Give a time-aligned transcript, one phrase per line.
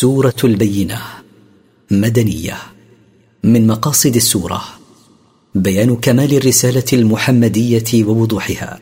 [0.00, 0.98] سورة البينة
[1.90, 2.56] مدنية.
[3.44, 4.64] من مقاصد السورة
[5.54, 8.80] بيان كمال الرسالة المحمدية ووضوحها.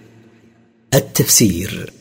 [0.95, 1.93] التفسير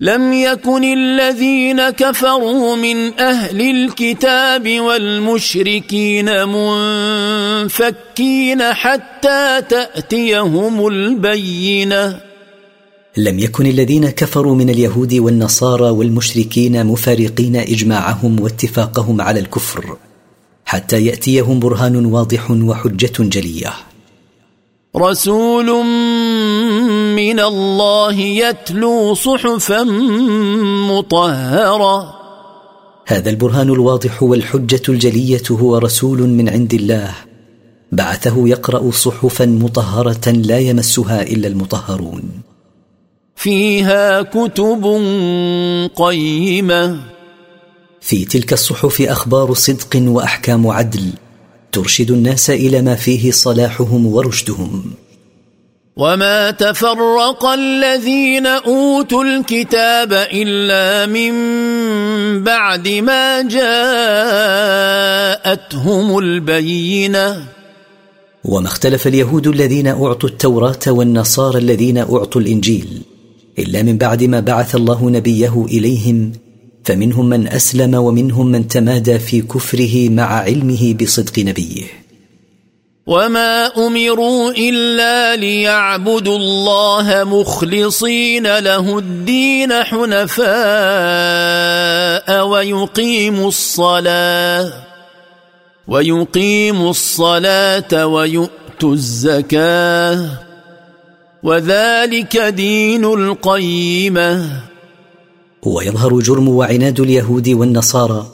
[0.00, 12.27] لم يكن الذين كفروا من أهل الكتاب والمشركين منفكين حتى تأتيهم البينة.
[13.18, 19.96] لم يكن الذين كفروا من اليهود والنصارى والمشركين مفارقين إجماعهم واتفاقهم على الكفر
[20.64, 23.72] حتى يأتيهم برهان واضح وحجة جلية.
[24.96, 25.66] رسول
[27.16, 29.82] من الله يتلو صحفا
[30.90, 32.14] مطهرة.
[33.06, 37.14] هذا البرهان الواضح والحجة الجلية هو رسول من عند الله
[37.92, 42.47] بعثه يقرأ صحفا مطهرة لا يمسها إلا المطهرون.
[43.48, 44.84] فيها كتب
[45.96, 47.00] قيمة.
[48.00, 51.12] في تلك الصحف أخبار صدق وأحكام عدل
[51.72, 54.84] ترشد الناس إلى ما فيه صلاحهم ورشدهم.
[55.96, 61.32] وما تفرق الذين أوتوا الكتاب إلا من
[62.44, 63.42] بعد ما
[65.42, 67.44] جاءتهم البينة.
[68.44, 73.02] وما اختلف اليهود الذين أعطوا التوراة والنصارى الذين أعطوا الإنجيل.
[73.58, 76.32] إلا من بعد ما بعث الله نبيه إليهم
[76.84, 81.84] فمنهم من أسلم ومنهم من تمادى في كفره مع علمه بصدق نبيه.
[83.06, 90.48] وما امروا الا ليعبدوا الله مخلصين له الدين حنفاء
[92.46, 94.72] ويقيموا الصلاه
[95.88, 100.47] ويقيموا الصلاه ويؤتوا الزكاه.
[101.42, 104.62] وذلك دين القيمة.
[105.62, 108.30] ويظهر جرم وعناد اليهود والنصارى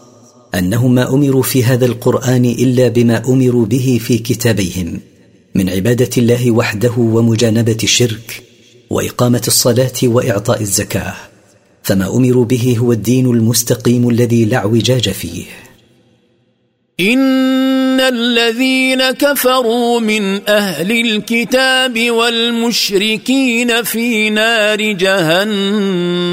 [0.54, 5.00] أنهم ما أمروا في هذا القرآن إلا بما أمروا به في كتابيهم
[5.54, 8.42] من عبادة الله وحده ومجانبة الشرك
[8.90, 11.14] وإقامة الصلاة وإعطاء الزكاة
[11.82, 15.44] فما أمروا به هو الدين المستقيم الذي لا اعوجاج فيه.
[17.94, 26.26] ان الذين كفروا من أهل الكتاب والمشركين في نار جهنم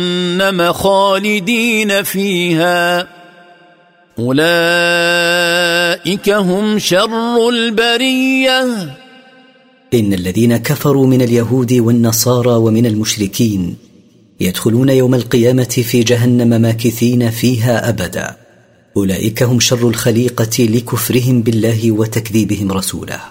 [0.74, 3.08] خالدين فيها
[4.20, 4.40] اولئك
[6.30, 8.62] هم شر البريه
[9.94, 13.76] ان الذين كفروا من اليهود والنصارى ومن المشركين
[14.40, 18.36] يدخلون يوم القيامه في جهنم ماكثين فيها ابدا
[18.98, 23.22] أولئك هم شر الخليقة لكفرهم بالله وتكذيبهم رسوله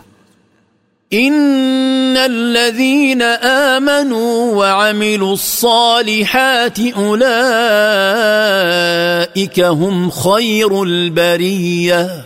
[1.12, 7.20] إن الذين آمنوا وعملوا الصالحات أولئك
[9.60, 12.24] هم خير البرية.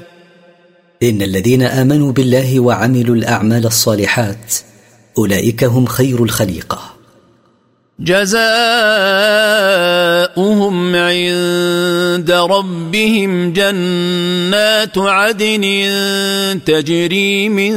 [1.02, 4.54] إن الذين آمنوا بالله وعملوا الأعمال الصالحات
[5.18, 6.93] أولئك هم خير الخليقة.
[8.00, 8.36] جزاؤهم
[10.96, 15.64] عند ربهم جنات عدن
[16.66, 17.74] تجري من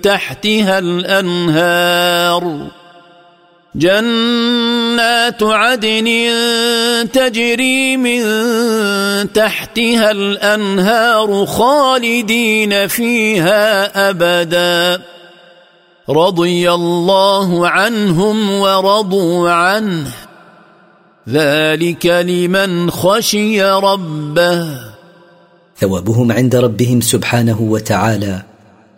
[0.00, 2.66] تحتها الأنهار.
[3.74, 6.08] جنات عدن
[7.12, 8.22] تجري من
[9.32, 15.13] تحتها الأنهار خالدين فيها أبدا.
[16.10, 20.12] رضي الله عنهم ورضوا عنه.
[21.28, 24.80] ذلك لمن خشي ربه.
[25.78, 28.42] ثوابهم عند ربهم سبحانه وتعالى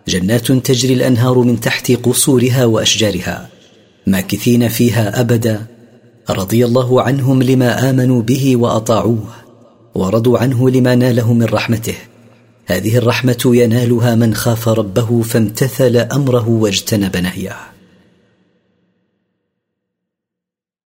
[0.08, 3.48] جنات تجري الأنهار من تحت قصورها وأشجارها
[4.06, 5.66] ماكثين فيها أبدا.
[6.30, 9.28] رضي الله عنهم لما آمنوا به وأطاعوه
[9.94, 11.94] ورضوا عنه لما ناله من رحمته.
[12.66, 17.75] هذه الرحمة ينالها من خاف ربه فامتثل أمره واجتنب نهيه.